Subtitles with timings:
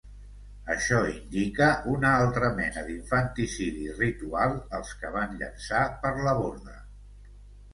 [0.75, 6.79] Això indica una altra mena d'infanticidi ritual als que van llençar per la borda.